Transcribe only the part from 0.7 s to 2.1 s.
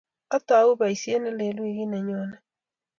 boisie ne lel wikit ne